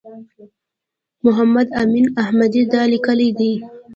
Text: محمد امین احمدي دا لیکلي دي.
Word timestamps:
محمد 1.25 1.67
امین 1.81 2.05
احمدي 2.21 2.63
دا 2.73 2.81
لیکلي 2.93 3.29
دي. 3.39 3.53